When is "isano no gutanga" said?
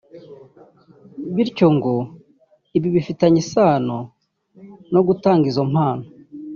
3.45-5.45